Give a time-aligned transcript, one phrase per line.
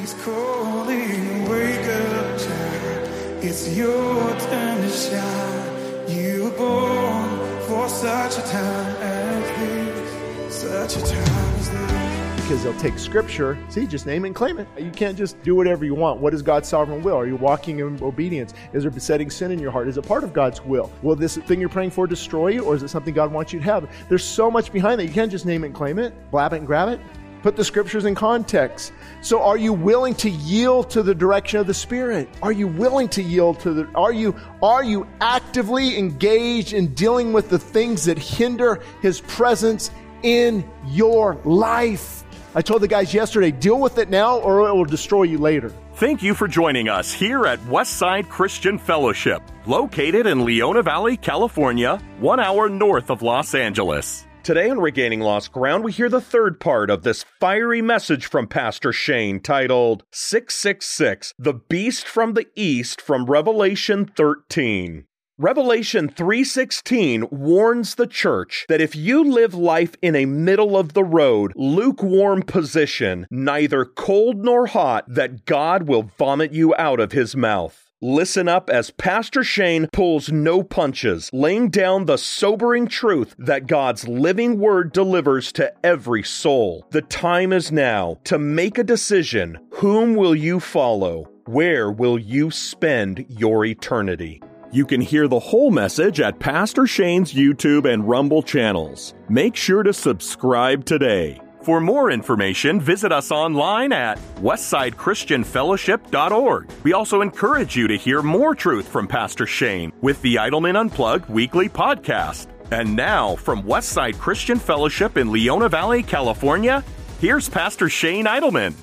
[0.00, 3.44] He's calling, wake up, child.
[3.44, 6.10] It's your time to shine.
[6.10, 12.42] You were born for such a time as this, such a time as this.
[12.42, 13.56] because they'll take scripture.
[13.70, 14.68] See, just name and claim it.
[14.78, 16.20] You can't just do whatever you want.
[16.20, 17.16] What is God's sovereign will?
[17.16, 18.52] Are you walking in obedience?
[18.72, 19.88] Is there besetting sin in your heart?
[19.88, 20.90] Is it part of God's will?
[21.02, 23.60] Will this thing you're praying for destroy you, or is it something God wants you
[23.60, 23.90] to have?
[24.08, 25.06] There's so much behind that.
[25.06, 27.00] You can't just name it and claim it, blab it and grab it.
[27.44, 28.94] Put the scriptures in context.
[29.20, 32.26] So, are you willing to yield to the direction of the Spirit?
[32.42, 33.86] Are you willing to yield to the?
[33.94, 39.90] Are you are you actively engaged in dealing with the things that hinder His presence
[40.22, 42.24] in your life?
[42.54, 45.70] I told the guys yesterday, deal with it now, or it will destroy you later.
[45.96, 52.00] Thank you for joining us here at Westside Christian Fellowship, located in Leona Valley, California,
[52.20, 54.24] one hour north of Los Angeles.
[54.44, 58.46] Today on Regaining Lost Ground, we hear the third part of this fiery message from
[58.46, 65.06] Pastor Shane titled 666 The Beast from the East from Revelation 13.
[65.38, 71.04] Revelation 3:16 warns the church that if you live life in a middle of the
[71.04, 77.34] road, lukewarm position, neither cold nor hot, that God will vomit you out of his
[77.34, 77.83] mouth.
[78.06, 84.06] Listen up as Pastor Shane pulls no punches, laying down the sobering truth that God's
[84.06, 86.86] living word delivers to every soul.
[86.90, 89.58] The time is now to make a decision.
[89.76, 91.30] Whom will you follow?
[91.46, 94.42] Where will you spend your eternity?
[94.70, 99.14] You can hear the whole message at Pastor Shane's YouTube and Rumble channels.
[99.30, 101.40] Make sure to subscribe today.
[101.64, 106.70] For more information, visit us online at westsidechristianfellowship.org.
[106.82, 111.30] We also encourage you to hear more truth from Pastor Shane with the Idleman Unplugged
[111.30, 112.48] weekly podcast.
[112.70, 116.84] And now, from Westside Christian Fellowship in Leona Valley, California,
[117.18, 118.74] here's Pastor Shane Idleman.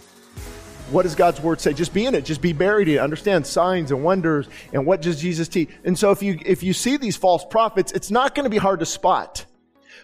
[0.89, 1.73] What does God's word say?
[1.73, 2.25] Just be in it.
[2.25, 2.99] Just be buried in it.
[2.99, 5.69] Understand signs and wonders and what does Jesus teach.
[5.83, 8.57] And so if you if you see these false prophets, it's not going to be
[8.57, 9.45] hard to spot.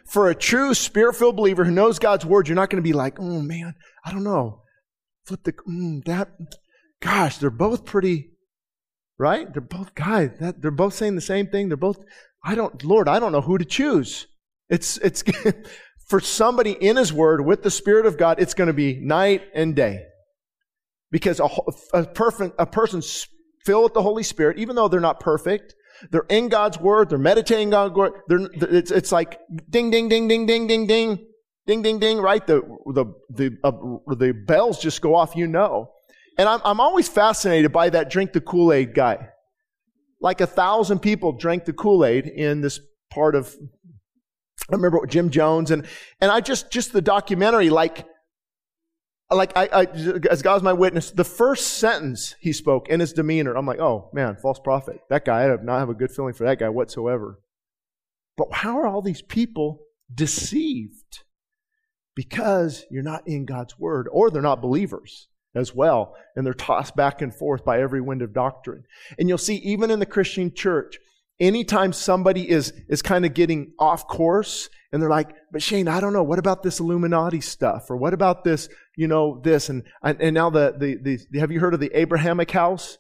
[0.08, 3.20] For a true spirit-filled believer who knows God's word, you're not going to be like,
[3.20, 3.76] oh man,
[4.06, 4.62] I don't know.
[5.26, 6.30] Flip the mm, that.
[7.02, 8.32] Gosh, they're both pretty,
[9.18, 9.52] right?
[9.52, 10.32] They're both guys.
[10.40, 11.68] That they're both saying the same thing.
[11.68, 12.00] They're both.
[12.44, 14.28] I don't, Lord, I don't know who to choose.
[14.70, 15.24] It's it's
[16.08, 18.40] for somebody in His Word with the Spirit of God.
[18.40, 20.06] It's going to be night and day
[21.12, 21.50] because a,
[21.94, 23.28] a, perfect, a person's
[23.66, 25.76] filled with the Holy Spirit, even though they're not perfect,
[26.12, 30.28] they're in God's Word, they're meditating God's Word, they're, it's, it's like ding, ding, ding,
[30.28, 31.26] ding, ding, ding, ding,
[31.66, 32.46] ding, ding, ding, right?
[32.46, 32.62] The,
[32.94, 33.72] the, the, uh,
[34.16, 35.92] the bells just go off, you know.
[36.38, 39.30] And I'm, I'm always fascinated by that drink the Kool-Aid guy.
[40.22, 42.80] Like a thousand people drank the Kool-Aid in this
[43.10, 43.56] part of,
[44.70, 45.88] I remember Jim Jones and,
[46.22, 48.06] and I just, just the documentary, like,
[49.36, 49.84] like I, I,
[50.30, 54.10] as God's my witness, the first sentence he spoke in his demeanor, I'm like, oh
[54.14, 55.02] man, false prophet.
[55.10, 57.40] That guy, I do not have a good feeling for that guy whatsoever.
[58.38, 59.82] But how are all these people
[60.14, 61.24] deceived?
[62.16, 66.96] Because you're not in God's word, or they're not believers as well, and they're tossed
[66.96, 68.84] back and forth by every wind of doctrine.
[69.20, 70.98] And you'll see, even in the Christian church,
[71.40, 76.00] anytime somebody is, is kind of getting off course and they're like, but Shane, I
[76.00, 76.24] don't know.
[76.24, 77.90] What about this Illuminati stuff?
[77.90, 79.70] Or what about this, you know, this?
[79.70, 82.98] And, and now the, the, the, have you heard of the Abrahamic house?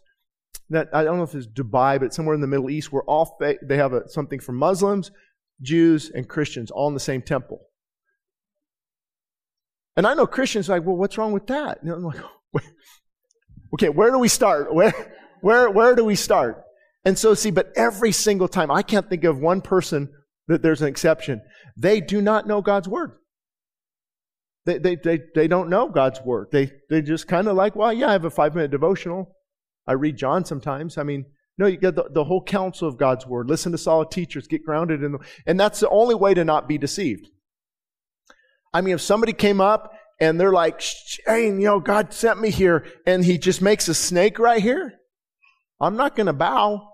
[0.69, 3.39] That, I don't know if it's Dubai, but somewhere in the Middle East where all,
[3.39, 5.11] they have a, something for Muslims,
[5.61, 7.61] Jews, and Christians all in the same temple.
[9.95, 11.81] And I know Christians like, well, what's wrong with that?
[11.81, 12.21] And I'm like,
[13.73, 14.73] okay, where do we start?
[14.73, 14.93] Where,
[15.41, 16.63] where, where do we start?
[17.05, 20.09] And so, see, but every single time, I can't think of one person
[20.47, 21.41] that there's an exception.
[21.77, 23.11] They do not know God's word.
[24.65, 26.47] They, they, they, they don't know God's word.
[26.51, 29.33] They, they just kind of like, well, yeah, I have a five minute devotional.
[29.87, 30.97] I read John sometimes.
[30.97, 31.25] I mean,
[31.57, 33.49] no, you get the, the whole counsel of God's word.
[33.49, 34.47] Listen to solid teachers.
[34.47, 35.21] Get grounded in them.
[35.45, 37.29] and that's the only way to not be deceived.
[38.73, 42.51] I mean, if somebody came up and they're like, Shane, you know, God sent me
[42.51, 44.96] here and he just makes a snake right here.
[45.79, 46.89] I'm not going to bow.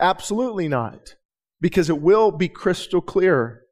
[0.00, 1.16] Absolutely not.
[1.60, 3.62] Because it will be crystal clear.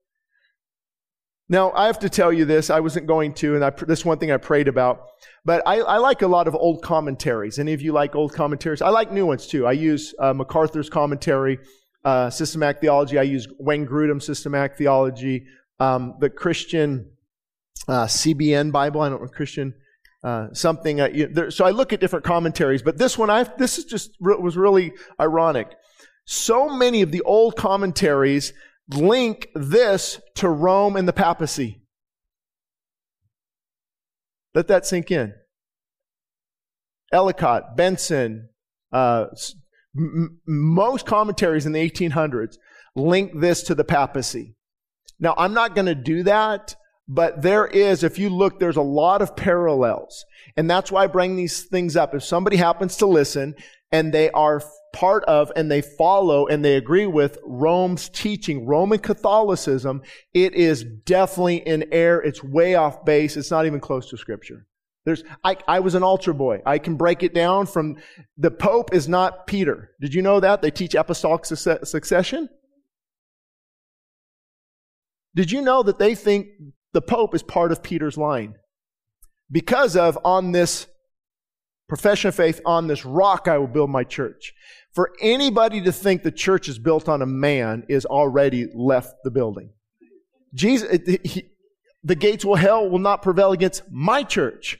[1.48, 2.70] Now, I have to tell you this.
[2.70, 5.02] I wasn't going to, and I, this one thing I prayed about.
[5.44, 7.58] But I, I, like a lot of old commentaries.
[7.58, 8.80] Any of you like old commentaries?
[8.80, 9.66] I like new ones too.
[9.66, 11.58] I use uh, MacArthur's commentary,
[12.04, 13.18] uh, systematic theology.
[13.18, 15.44] I use Wayne Grudem systematic theology,
[15.80, 17.10] um, the Christian
[17.88, 19.00] uh, CBN Bible.
[19.00, 19.74] I don't know Christian
[20.22, 21.00] uh, something.
[21.00, 23.84] Uh, you, there, so I look at different commentaries, but this one, I this is
[23.84, 25.68] just was really ironic.
[26.26, 28.52] So many of the old commentaries
[28.88, 31.82] link this to Rome and the papacy.
[34.54, 35.32] Let that sink in.
[37.12, 38.48] Ellicott, Benson,
[38.92, 39.26] uh,
[39.96, 42.56] m- most commentaries in the 1800s
[42.96, 44.54] link this to the papacy.
[45.18, 46.74] Now, I'm not going to do that,
[47.12, 50.24] but there is, if you look, there's a lot of parallels.
[50.56, 52.14] And that's why I bring these things up.
[52.14, 53.56] If somebody happens to listen
[53.90, 54.62] and they are
[54.92, 60.02] part of and they follow and they agree with Rome's teaching, Roman Catholicism,
[60.34, 62.22] it is definitely in error.
[62.22, 63.36] It's way off base.
[63.36, 64.68] It's not even close to scripture.
[65.04, 66.62] There's, I, I was an altar boy.
[66.64, 67.96] I can break it down from
[68.38, 69.90] the Pope is not Peter.
[70.00, 70.62] Did you know that?
[70.62, 72.48] They teach apostolic succession.
[75.34, 76.48] Did you know that they think
[76.92, 78.54] the Pope is part of Peter's line?
[79.50, 80.86] Because of on this
[81.88, 84.52] profession of faith, on this rock I will build my church.
[84.92, 89.30] For anybody to think the church is built on a man is already left the
[89.30, 89.70] building.
[90.54, 91.44] Jesus, he,
[92.02, 94.78] the gates of hell will not prevail against my church.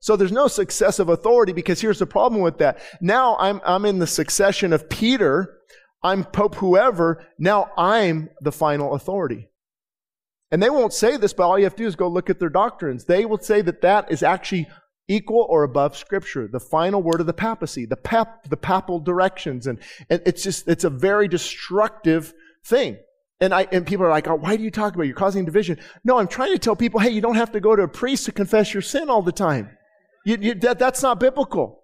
[0.00, 2.78] So there's no successive authority because here's the problem with that.
[3.00, 5.58] Now I'm, I'm in the succession of Peter.
[6.02, 7.26] I'm Pope whoever.
[7.38, 9.48] Now I'm the final authority.
[10.52, 12.40] And they won't say this, but all you have to do is go look at
[12.40, 13.04] their doctrines.
[13.04, 14.68] They will say that that is actually
[15.06, 19.66] equal or above scripture, the final word of the papacy, the pap, the papal directions.
[19.66, 22.32] And, and it's just, it's a very destructive
[22.64, 22.98] thing.
[23.40, 25.06] And I, and people are like, oh, why do you talk about it?
[25.06, 25.78] You're causing division.
[26.04, 28.26] No, I'm trying to tell people, hey, you don't have to go to a priest
[28.26, 29.70] to confess your sin all the time.
[30.24, 31.82] You, you, that, that's not biblical.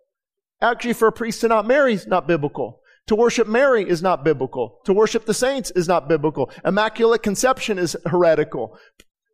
[0.61, 2.81] Actually, for a priest to not marry is not biblical.
[3.07, 4.81] To worship Mary is not biblical.
[4.85, 6.51] To worship the saints is not biblical.
[6.65, 8.77] Immaculate conception is heretical.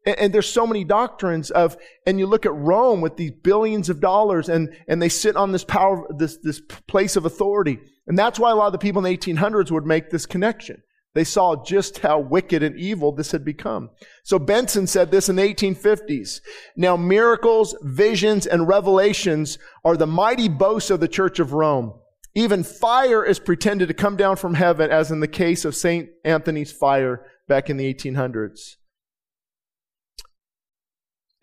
[0.04, 1.76] And, and, there's so many doctrines of,
[2.06, 5.52] and you look at Rome with these billions of dollars and, and they sit on
[5.52, 7.78] this power, this, this place of authority.
[8.06, 10.82] And that's why a lot of the people in the 1800s would make this connection.
[11.14, 13.90] They saw just how wicked and evil this had become.
[14.24, 16.40] So Benson said this in the 1850s.
[16.76, 21.94] Now miracles, visions, and revelations are the mighty boasts of the Church of Rome.
[22.34, 26.08] Even fire is pretended to come down from heaven, as in the case of St.
[26.24, 28.76] Anthony's fire back in the 1800s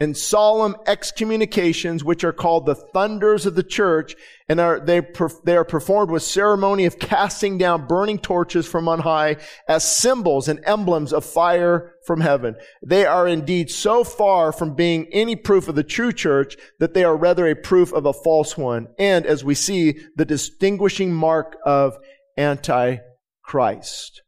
[0.01, 4.16] and solemn excommunications, which are called the thunders of the church,
[4.48, 5.01] and are, they,
[5.44, 9.36] they are performed with ceremony of casting down burning torches from on high
[9.68, 12.56] as symbols and emblems of fire from heaven.
[12.81, 17.04] They are indeed so far from being any proof of the true church that they
[17.04, 21.57] are rather a proof of a false one, and as we see, the distinguishing mark
[21.66, 21.98] of
[22.38, 24.22] Antichrist.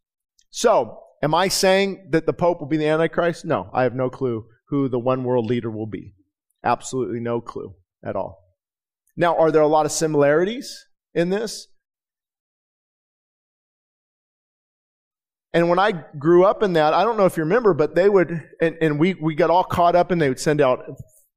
[0.49, 3.45] So, am I saying that the Pope will be the Antichrist?
[3.45, 6.15] No, I have no clue who the one world leader will be.
[6.63, 8.39] Absolutely no clue at all.
[9.15, 11.67] Now, are there a lot of similarities in this?
[15.53, 18.07] And when I grew up in that, I don't know if you remember, but they
[18.07, 20.85] would, and, and we, we got all caught up and they would send out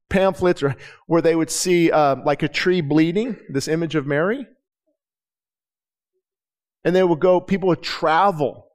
[0.09, 0.73] pamphlets or
[1.07, 4.47] where they would see uh, like a tree bleeding, this image of Mary.
[6.85, 8.67] And they would go, people would travel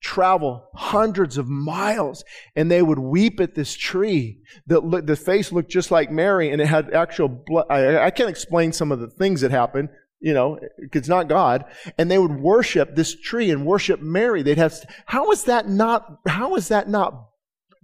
[0.00, 2.24] travel hundreds of miles
[2.54, 4.38] and they would weep at this tree.
[4.66, 7.66] The, the face looked just like Mary and it had actual blood.
[7.68, 9.88] I, I can't explain some of the things that happened,
[10.20, 10.58] you know,
[10.92, 11.64] it's not God.
[11.98, 14.42] And they would worship this tree and worship Mary.
[14.42, 14.74] They'd have,
[15.06, 17.14] how is that not, how is that not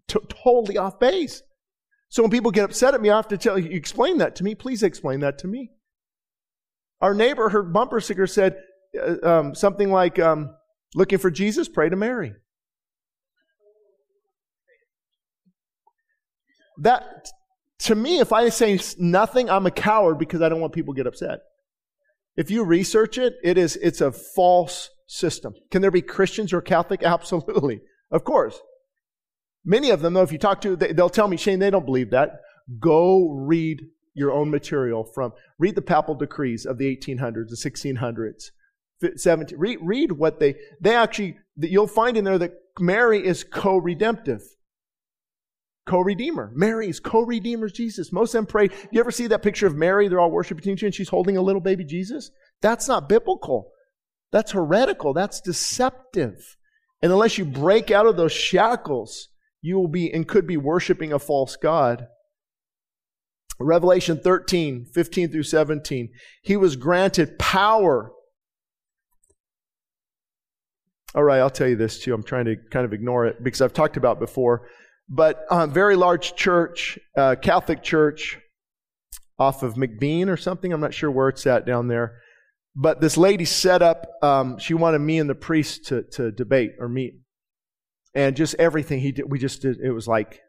[0.07, 1.43] t- totally off base?
[2.11, 4.45] So when people get upset at me, I have to tell you, explain that to
[4.45, 4.55] me.
[4.55, 5.73] Please explain that to me.
[7.01, 8.57] Our neighbor, her bumper sticker said
[8.97, 10.55] uh, um, something like, um,
[10.95, 11.69] Looking for Jesus?
[11.69, 12.35] Pray to Mary.
[16.79, 17.29] That,
[17.81, 20.99] to me, if I say nothing, I'm a coward because I don't want people to
[20.99, 21.41] get upset.
[22.37, 25.55] If you research it, it is, it's a false system.
[25.71, 27.03] Can there be Christians or Catholic?
[27.05, 27.81] Absolutely.
[28.11, 28.59] Of course.
[29.65, 32.11] Many of them, though, if you talk to, they'll tell me, Shane, they don't believe
[32.11, 32.41] that.
[32.79, 33.81] Go read
[34.15, 38.51] your own material from, read the papal decrees of the 1800s, the 1600s.
[39.17, 39.59] 17.
[39.59, 44.43] Read, read what they, they actually, you'll find in there that Mary is co-redemptive.
[45.87, 46.51] Co-redeemer.
[46.55, 48.13] Mary is co-redeemer Jesus.
[48.13, 48.71] Most of them pray.
[48.91, 50.09] You ever see that picture of Mary?
[50.09, 52.31] They're all worshiping and she's holding a little baby Jesus?
[52.63, 53.71] That's not biblical.
[54.33, 55.13] That's heretical.
[55.13, 56.57] That's deceptive.
[57.03, 59.29] And unless you break out of those shackles,
[59.61, 62.07] you will be and could be worshiping a false God.
[63.61, 66.09] Revelation 13, 15 through 17.
[66.43, 68.11] He was granted power
[71.15, 72.13] all right, I'll tell you this too.
[72.15, 74.69] I'm trying to kind of ignore it because I've talked about before.
[75.09, 78.39] But uh, very large church, uh, Catholic church,
[79.39, 80.73] off of McBean or something.
[80.73, 82.21] I'm not sure where it's at down there.
[82.77, 84.07] But this lady set up.
[84.23, 87.15] Um, she wanted me and the priest to to debate or meet,
[88.15, 89.79] and just everything he did, we just did.
[89.81, 90.41] It was like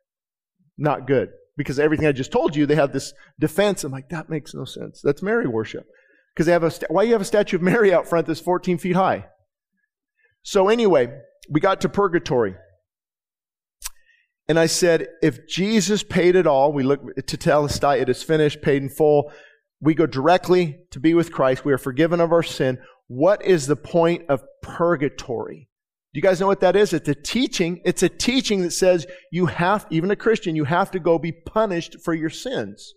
[0.78, 1.30] not good.
[1.58, 3.84] because everything I just told you, they have this defense.
[3.84, 5.02] I'm like, that makes no sense.
[5.02, 5.86] That's Mary worship.
[6.34, 8.42] Because they have a, why do you have a statue of Mary out front that's
[8.42, 9.28] 14 feet high?
[10.46, 11.12] So anyway,
[11.50, 12.56] we got to purgatory.
[14.48, 18.62] And I said, if Jesus paid it all, we look to Telestai, it is finished,
[18.62, 19.32] paid in full.
[19.82, 21.66] We go directly to be with Christ.
[21.66, 22.78] We are forgiven of our sin.
[23.08, 25.68] What is the point of purgatory?
[26.14, 26.94] Do you guys know what that is?
[26.94, 27.82] It's a teaching.
[27.84, 31.32] It's a teaching that says you have, even a Christian, you have to go be
[31.32, 32.94] punished for your sins.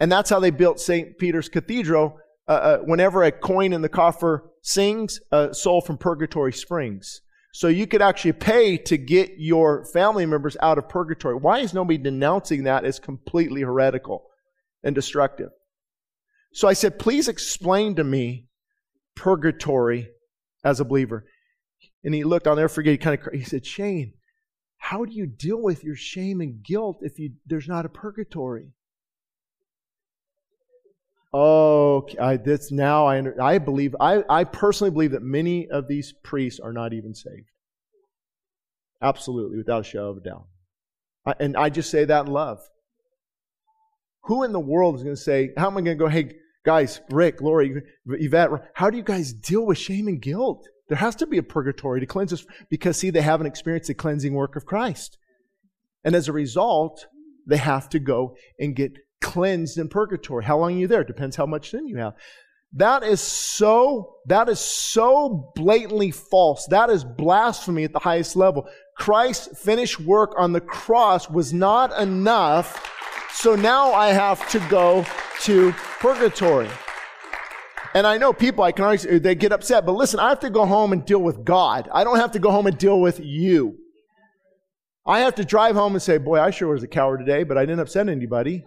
[0.00, 1.18] And that's how they built St.
[1.18, 2.18] Peter's Cathedral.
[2.48, 7.20] Uh, uh, whenever a coin in the coffer sings, a soul from purgatory springs.
[7.54, 11.34] So you could actually pay to get your family members out of purgatory.
[11.36, 14.24] Why is nobody denouncing that as completely heretical
[14.82, 15.50] and destructive?
[16.54, 18.48] So I said, please explain to me
[19.14, 20.08] purgatory
[20.64, 21.26] as a believer.
[22.04, 24.14] And he looked, I'll never forget, he kind of, he said, Shane,
[24.78, 28.72] how do you deal with your shame and guilt if you, there's not a purgatory?
[31.32, 36.12] Oh, I, that's now I, I believe, I, I personally believe that many of these
[36.22, 37.48] priests are not even saved.
[39.00, 40.46] Absolutely, without a shadow of a doubt.
[41.24, 42.60] I, and I just say that in love.
[44.24, 46.32] Who in the world is going to say, how am I going to go, hey,
[46.64, 50.68] guys, Rick, Lori, Yvette, how do you guys deal with shame and guilt?
[50.88, 53.94] There has to be a purgatory to cleanse us because, see, they haven't experienced the
[53.94, 55.16] cleansing work of Christ.
[56.04, 57.06] And as a result,
[57.46, 58.92] they have to go and get
[59.22, 60.44] cleansed in purgatory.
[60.44, 61.04] How long are you there?
[61.04, 62.14] Depends how much sin you have.
[62.74, 66.66] That is so, that is so blatantly false.
[66.70, 68.68] That is blasphemy at the highest level.
[68.96, 72.90] Christ's finished work on the cross was not enough.
[73.32, 75.04] So now I have to go
[75.42, 76.68] to purgatory.
[77.94, 80.50] And I know people, I can always, they get upset, but listen, I have to
[80.50, 81.90] go home and deal with God.
[81.92, 83.76] I don't have to go home and deal with you.
[85.04, 87.58] I have to drive home and say, boy, I sure was a coward today, but
[87.58, 88.64] I didn't upset anybody.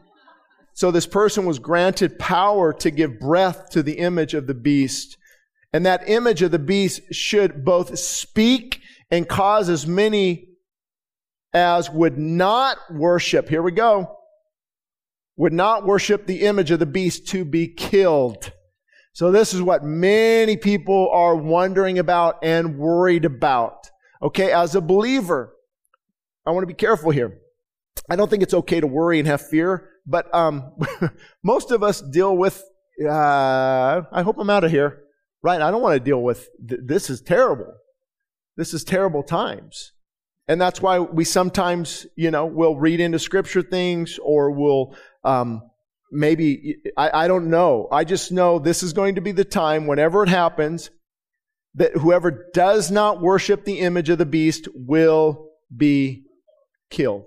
[0.76, 5.18] So this person was granted power to give breath to the image of the beast.
[5.72, 10.50] And that image of the beast should both speak and cause as many
[11.54, 13.48] as would not worship.
[13.48, 14.18] Here we go.
[15.38, 18.52] Would not worship the image of the beast to be killed.
[19.14, 23.90] So this is what many people are wondering about and worried about.
[24.22, 25.54] Okay, as a believer,
[26.46, 27.38] I want to be careful here.
[28.10, 30.74] I don't think it's okay to worry and have fear but um,
[31.44, 32.64] most of us deal with,
[33.04, 35.04] uh, I hope I'm out of here,
[35.42, 35.62] right?
[35.62, 37.74] I don't want to deal with, th- this is terrible.
[38.58, 39.92] This is terrible times.
[40.48, 45.62] And that's why we sometimes, you know, we'll read into scripture things or we'll, um,
[46.12, 47.88] maybe, I, I don't know.
[47.92, 50.92] I just know this is going to be the time whenever it happens
[51.74, 56.26] that whoever does not worship the image of the beast will be
[56.90, 57.26] killed.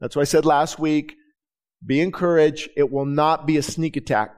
[0.00, 1.16] That's what I said last week.
[1.84, 2.70] Be encouraged.
[2.76, 4.34] It will not be a sneak attack.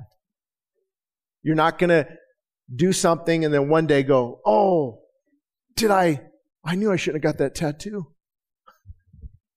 [1.43, 2.09] You're not going to
[2.75, 5.03] do something and then one day go, oh,
[5.77, 6.23] did I?
[6.65, 8.09] I knew I shouldn't have got that tattoo.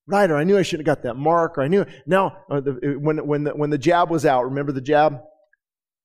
[0.08, 1.86] Right, or I knew I shouldn't have got that mark, or I knew.
[2.06, 5.22] Now, uh, the, when, when, the, when the jab was out, remember the jab?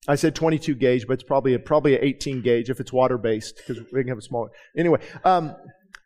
[0.06, 3.18] I said 22 gauge, but it's probably a, probably an 18 gauge if it's water
[3.18, 4.50] based, because we can have a smaller.
[4.76, 5.56] Anyway, um,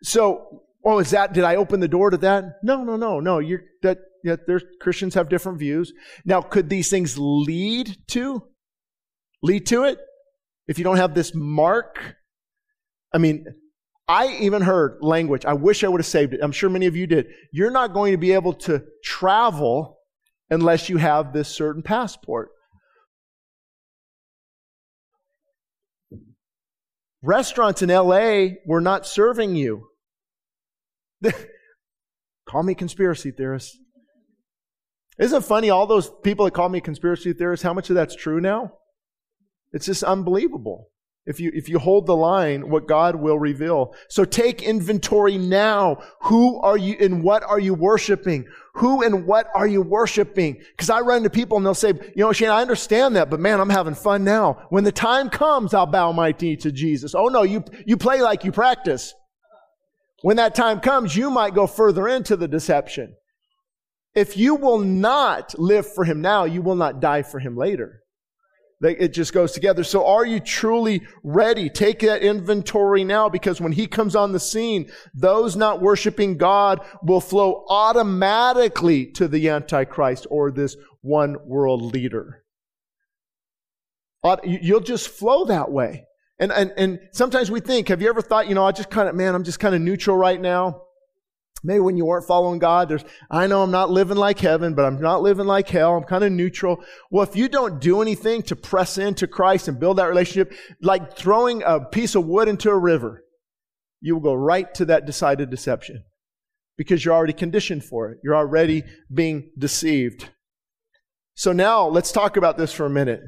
[0.03, 2.45] so, oh, is that, did I open the door to that?
[2.63, 3.39] No, no, no, no.
[3.39, 5.93] You're, that, Yet there's Christians have different views.
[6.25, 8.43] Now, could these things lead to
[9.43, 9.99] lead to it
[10.69, 12.17] if you don't have this mark?
[13.13, 13.47] I mean,
[14.09, 15.45] I even heard language.
[15.45, 16.41] I wish I would have saved it.
[16.43, 17.27] I'm sure many of you did.
[17.53, 19.99] You're not going to be able to travel
[20.51, 22.51] unless you have this certain passport.
[27.23, 29.89] Restaurants in LA were not serving you.
[32.49, 33.77] Call me conspiracy theorist.
[35.21, 38.17] Isn't it funny, all those people that call me conspiracy theorists, how much of that's
[38.17, 38.73] true now?
[39.73, 40.89] It's just unbelievable.
[41.27, 43.95] If you, if you hold the line, what God will reveal.
[44.09, 46.03] So take inventory now.
[46.23, 48.47] Who are you and what are you worshiping?
[48.77, 50.63] Who and what are you worshiping?
[50.73, 53.39] Because I run into people and they'll say, you know, Shane, I understand that, but
[53.39, 54.67] man, I'm having fun now.
[54.71, 57.15] When the time comes, I'll bow my knee to Jesus.
[57.15, 59.15] Oh no, you, you play like you practice.
[60.23, 63.15] When that time comes, you might go further into the deception.
[64.15, 68.03] If you will not live for him now, you will not die for him later.
[68.83, 69.85] It just goes together.
[69.85, 71.69] So are you truly ready?
[71.69, 76.81] Take that inventory now because when he comes on the scene, those not worshiping God
[77.03, 82.43] will flow automatically to the Antichrist or this one world leader.
[84.45, 86.07] You'll just flow that way.
[86.39, 89.11] And, and, and sometimes we think, have you ever thought, you know, I just kind
[89.11, 90.85] of, man, I'm just kind of neutral right now.
[91.63, 94.85] Maybe when you weren't following God, there's, I know I'm not living like heaven, but
[94.85, 95.97] I'm not living like hell.
[95.97, 96.83] I'm kind of neutral.
[97.11, 101.17] Well, if you don't do anything to press into Christ and build that relationship, like
[101.17, 103.25] throwing a piece of wood into a river,
[104.01, 106.03] you will go right to that decided deception
[106.79, 108.19] because you're already conditioned for it.
[108.25, 110.31] You're already being deceived.
[111.35, 113.21] So now let's talk about this for a minute.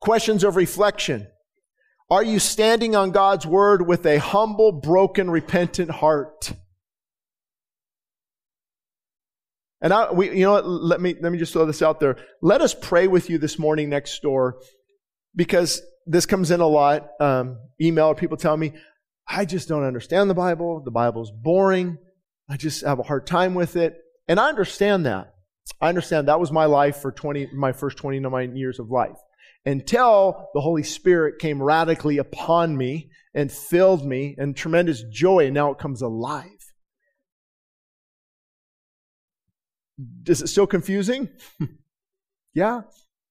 [0.00, 1.26] Questions of reflection.
[2.10, 6.52] Are you standing on God's word with a humble, broken, repentant heart?
[9.80, 10.66] And I, we, you know what?
[10.66, 12.16] Let me, let me just throw this out there.
[12.42, 14.60] Let us pray with you this morning next door
[15.36, 17.10] because this comes in a lot.
[17.20, 18.72] Um, email people tell me,
[19.28, 20.82] I just don't understand the Bible.
[20.84, 21.96] The Bible's boring.
[22.48, 23.96] I just have a hard time with it.
[24.26, 25.32] And I understand that.
[25.80, 29.16] I understand that was my life for 20, my first 29 years of life
[29.64, 35.54] until the Holy Spirit came radically upon me and filled me and tremendous joy, and
[35.54, 36.46] now it comes alive.
[40.26, 41.28] Is it still confusing?
[42.54, 42.82] yeah.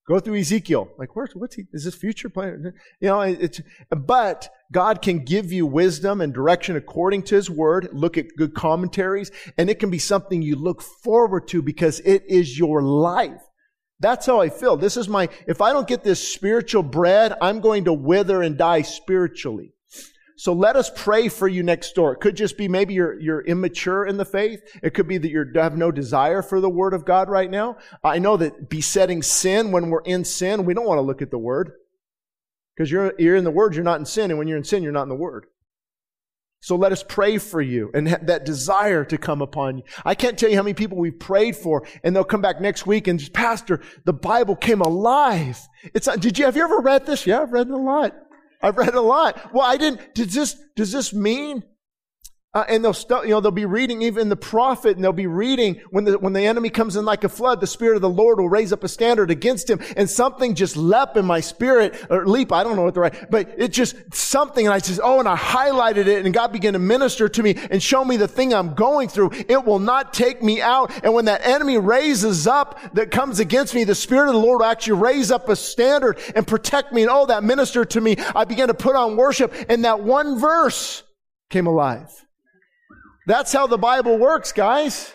[0.08, 0.90] Go through Ezekiel.
[0.98, 2.74] Like, where's, what's he, is this future plan?
[3.00, 7.90] You know, it's, but God can give you wisdom and direction according to his word.
[7.94, 12.24] Look at good commentaries and it can be something you look forward to because it
[12.28, 13.42] is your life.
[14.00, 14.78] That's how I feel.
[14.78, 18.58] This is my, if I don't get this spiritual bread, I'm going to wither and
[18.58, 19.74] die spiritually.
[20.38, 22.14] So let us pray for you next door.
[22.14, 24.62] It could just be maybe you're, you're immature in the faith.
[24.82, 27.76] It could be that you have no desire for the word of God right now.
[28.06, 31.30] I know that besetting sin, when we're in sin, we don't want to look at
[31.30, 31.74] the word.
[32.74, 34.32] Because you're, you're in the word, you're not in sin.
[34.32, 35.48] And when you're in sin, you're not in the word.
[36.62, 39.84] So let us pray for you and that desire to come upon you.
[40.04, 42.86] I can't tell you how many people we've prayed for and they'll come back next
[42.86, 45.58] week and just, Pastor, the Bible came alive.
[45.94, 47.26] It's not, did you, have you ever read this?
[47.26, 48.16] Yeah, I've read it a lot.
[48.62, 49.54] I've read a lot.
[49.54, 51.64] Well, I didn't, does this, does this mean
[52.60, 55.28] uh, and they'll st- you know they'll be reading even the prophet and they'll be
[55.28, 58.10] reading when the when the enemy comes in like a flood the spirit of the
[58.10, 61.96] lord will raise up a standard against him and something just leap in my spirit
[62.10, 65.00] or leap i don't know what the right but it just something and i says
[65.04, 68.18] oh and i highlighted it and god began to minister to me and show me
[68.18, 69.32] the thing i'm going through.
[69.48, 70.92] It will not take me out.
[71.04, 74.60] And when that enemy raises up that comes against me the spirit of the lord
[74.60, 78.16] will actually raise up a standard and protect me and oh that ministered to me
[78.36, 81.04] i began to put on worship and that one verse
[81.50, 82.26] came alive
[83.30, 85.14] that's how the Bible works, guys.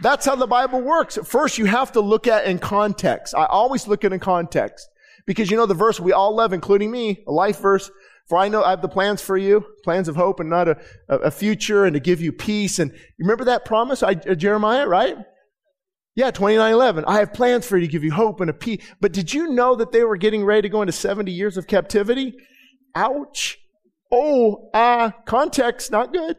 [0.00, 1.18] That's how the Bible works.
[1.24, 3.34] First, you have to look at in context.
[3.34, 4.88] I always look at in context.
[5.26, 7.90] Because you know the verse we all love, including me, a life verse.
[8.28, 10.76] For I know I have the plans for you, plans of hope and not a,
[11.08, 12.78] a future and to give you peace.
[12.78, 15.16] And remember that promise, I, uh, Jeremiah, right?
[16.14, 17.04] Yeah, 2911.
[17.08, 18.84] I have plans for you to give you hope and a peace.
[19.00, 21.66] But did you know that they were getting ready to go into 70 years of
[21.66, 22.36] captivity?
[22.94, 23.58] Ouch.
[24.12, 26.36] Oh, uh, context, not good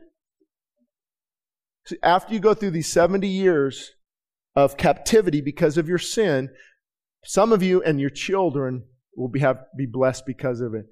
[2.01, 3.91] after you go through these 70 years
[4.55, 6.49] of captivity because of your sin,
[7.25, 10.85] some of you and your children will be, have, be blessed because of it.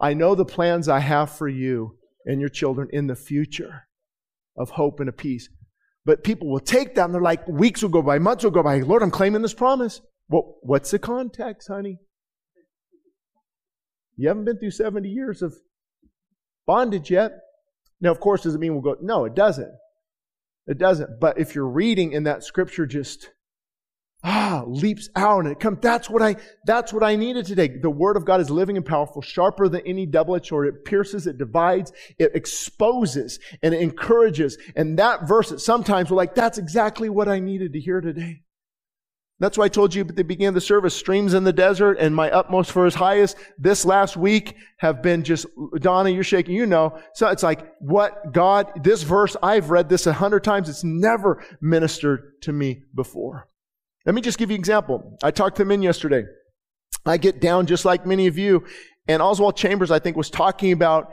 [0.00, 3.88] I know the plans I have for you and your children in the future
[4.56, 5.48] of hope and a peace.
[6.04, 8.62] But people will take that and they're like, weeks will go by, months will go
[8.62, 8.78] by.
[8.80, 10.00] Lord, I'm claiming this promise.
[10.28, 11.98] Well, what's the context, honey?
[14.16, 15.54] You haven't been through 70 years of
[16.66, 17.32] bondage yet.
[18.00, 18.96] Now, of course, does it mean we'll go?
[19.00, 19.72] No, it doesn't.
[20.66, 21.18] It doesn't.
[21.20, 23.30] But if you're reading in that scripture just
[24.24, 26.34] ah leaps out and it comes that's what i
[26.64, 29.80] that's what i needed today the word of god is living and powerful sharper than
[29.86, 35.64] any double-edged sword it pierces it divides it exposes and it encourages and that verse
[35.64, 38.42] sometimes we're like that's exactly what i needed to hear today
[39.40, 41.98] that's why I told you at the beginning of the service, streams in the desert
[42.00, 45.46] and my utmost for his highest this last week have been just,
[45.76, 46.98] Donna, you're shaking, you know.
[47.14, 50.68] So it's like, what God, this verse, I've read this a hundred times.
[50.68, 53.48] It's never ministered to me before.
[54.06, 55.16] Let me just give you an example.
[55.22, 56.24] I talked to men yesterday.
[57.06, 58.64] I get down just like many of you.
[59.06, 61.12] And Oswald Chambers, I think, was talking about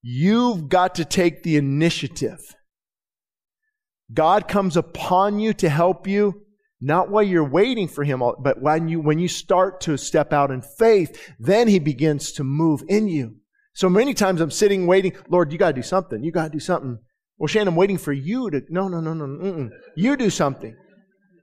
[0.00, 2.40] you've got to take the initiative.
[4.12, 6.43] God comes upon you to help you
[6.84, 10.50] not while you're waiting for him, but when you, when you start to step out
[10.50, 13.36] in faith, then he begins to move in you.
[13.72, 16.22] So many times I'm sitting waiting, Lord, you gotta do something.
[16.22, 16.98] You gotta do something.
[17.38, 19.70] Well, Shannon, I'm waiting for you to, no, no, no, no, mm-mm.
[19.96, 20.76] you do something.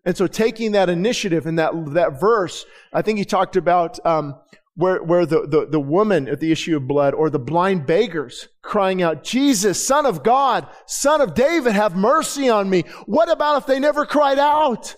[0.05, 4.35] And so taking that initiative in that, that verse, I think he talked about, um,
[4.75, 8.47] where, where the, the, the woman at the issue of blood or the blind beggars
[8.61, 12.83] crying out, Jesus, son of God, son of David, have mercy on me.
[13.05, 14.95] What about if they never cried out?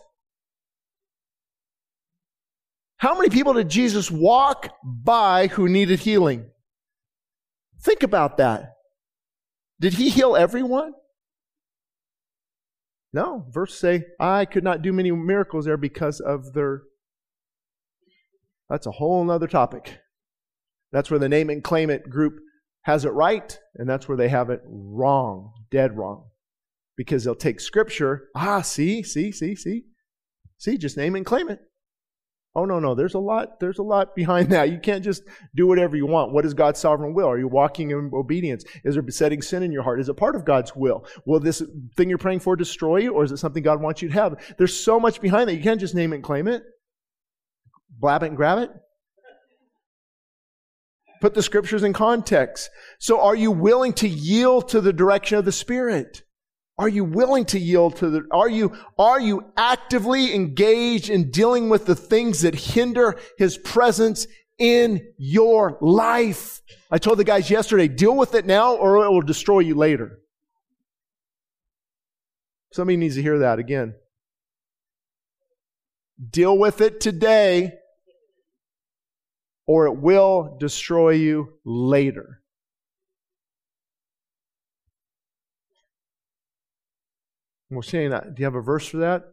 [3.04, 6.46] How many people did Jesus walk by who needed healing?
[7.82, 8.76] Think about that.
[9.78, 10.94] Did he heal everyone?
[13.12, 13.46] No.
[13.50, 16.84] Verse say, I could not do many miracles there because of their.
[18.70, 20.00] That's a whole other topic.
[20.94, 22.36] That's where the name and claim it group
[22.84, 26.30] has it right, and that's where they have it wrong, dead wrong.
[26.96, 29.84] Because they'll take scripture, ah, see, see, see, see,
[30.58, 31.60] see, just name and claim it.
[32.56, 34.70] Oh no, no, there's a lot, there's a lot behind that.
[34.70, 35.24] You can't just
[35.56, 36.34] do whatever you want.
[36.34, 37.28] What is God's sovereign will?
[37.28, 38.64] Are you walking in obedience?
[38.84, 40.00] Is there besetting sin in your heart?
[40.00, 41.04] Is it part of God's will?
[41.26, 41.64] Will this
[41.98, 44.56] thing you're praying for destroy you, or is it something God wants you to have?
[44.60, 45.56] There's so much behind that.
[45.56, 46.62] You can't just name it and claim it.
[47.90, 48.70] Blab it and grab it.
[51.22, 52.70] Put the scriptures in context.
[53.00, 56.22] So are you willing to yield to the direction of the Spirit?
[56.78, 61.70] Are you willing to yield to the, are you, are you actively engaged in dealing
[61.70, 64.26] with the things that hinder His presence
[64.58, 66.62] in your life?
[66.90, 70.20] I told the guys yesterday, deal with it now or it will destroy you later.
[72.72, 73.94] Somebody needs to hear that again.
[76.30, 77.74] Deal with it today
[79.68, 82.43] or it will destroy you later.
[87.76, 88.12] We're saying.
[88.12, 89.24] Do you have a verse for that?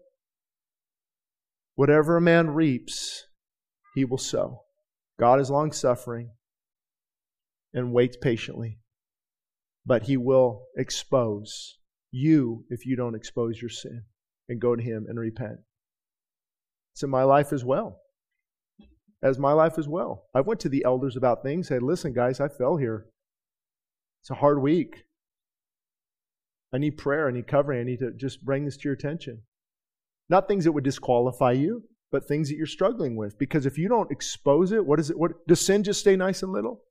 [1.75, 3.25] Whatever a man reaps,
[3.95, 4.63] he will sow.
[5.19, 6.31] God is long suffering
[7.73, 8.79] and waits patiently,
[9.87, 11.79] but he will expose
[12.11, 14.05] you if you don't expose your sin
[14.49, 15.59] and go to him and repent.
[16.93, 18.01] It's in my life as well.
[19.23, 20.25] As my life as well.
[20.35, 23.07] I went to the elders about things, said, listen, guys, I fell here.
[24.23, 25.05] It's a hard week.
[26.73, 27.29] I need prayer.
[27.29, 27.81] I need covering.
[27.81, 29.43] I need to just bring this to your attention.
[30.29, 33.39] Not things that would disqualify you, but things that you're struggling with.
[33.39, 35.19] Because if you don't expose it, what is it?
[35.19, 36.83] What does sin just stay nice and little?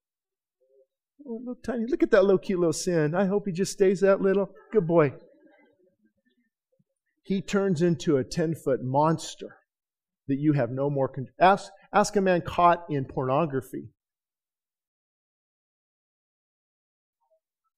[1.25, 1.85] Oh, little tiny.
[1.87, 3.15] Look at that little cute little sin.
[3.15, 4.49] I hope he just stays that little.
[4.71, 5.13] Good boy.
[7.23, 9.57] He turns into a 10 foot monster
[10.27, 11.35] that you have no more control.
[11.39, 13.89] Ask, ask a man caught in pornography.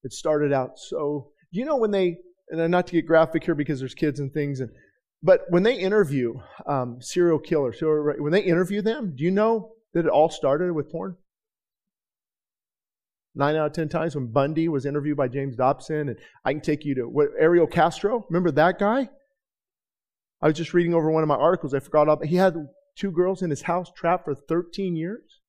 [0.04, 2.18] It started out so you know when they,
[2.50, 4.72] and not to get graphic here because there's kids and things, and,
[5.24, 10.06] but when they interview um, serial killers, when they interview them, do you know that
[10.06, 11.16] it all started with porn?
[13.36, 16.62] Nine out of ten times when Bundy was interviewed by James Dobson, and I can
[16.62, 18.26] take you to what, Ariel Castro.
[18.30, 19.10] Remember that guy?
[20.42, 21.74] I was just reading over one of my articles.
[21.74, 22.20] I forgot all.
[22.24, 22.56] He had
[22.98, 25.40] two girls in his house trapped for 13 years.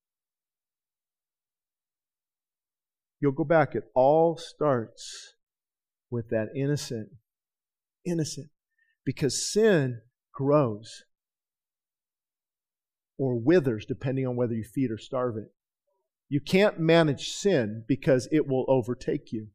[3.19, 3.75] You'll go back.
[3.75, 5.32] It all starts
[6.13, 7.09] with that innocent,
[8.05, 8.47] innocent,
[9.03, 9.99] because sin
[10.31, 11.03] grows
[13.17, 15.51] or withers depending on whether you feed or starve it.
[16.29, 19.47] You can't manage sin because it will overtake you.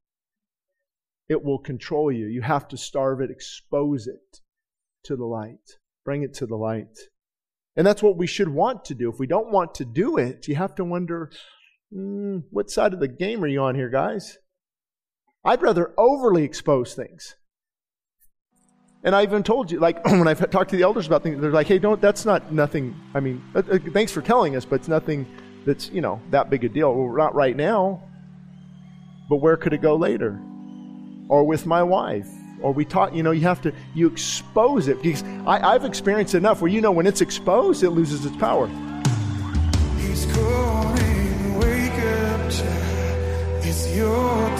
[1.28, 2.26] It will control you.
[2.26, 4.40] You have to starve it, expose it
[5.04, 6.98] to the light, bring it to the light.
[7.76, 9.10] And that's what we should want to do.
[9.10, 11.30] If we don't want to do it, you have to wonder
[11.94, 14.38] mm, what side of the game are you on here, guys?
[15.44, 17.36] I'd rather overly expose things.
[19.04, 21.50] And I even told you, like when I've talked to the elders about things, they're
[21.50, 22.00] like, "Hey, don't.
[22.00, 22.94] That's not nothing.
[23.14, 25.26] I mean, uh, uh, thanks for telling us, but it's nothing
[25.64, 26.94] that's you know that big a deal.
[26.94, 28.02] Well, not right now,
[29.28, 30.38] but where could it go later?
[31.28, 32.28] Or with my wife?
[32.60, 33.14] Or we talk.
[33.14, 36.80] You know, you have to you expose it because I, I've experienced enough where you
[36.80, 38.66] know when it's exposed, it loses its power.
[40.00, 43.64] He's calling, wake up, child.
[43.64, 44.56] It's your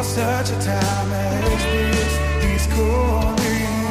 [0.03, 2.13] Such a time as this.
[2.43, 3.37] He's calling,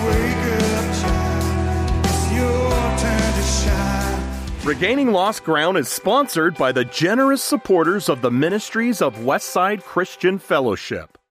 [0.06, 2.06] wake up, child.
[2.06, 4.64] It's your turn to shine.
[4.64, 10.38] Regaining Lost Ground is sponsored by the generous supporters of the ministries of Westside Christian
[10.38, 11.18] Fellowship.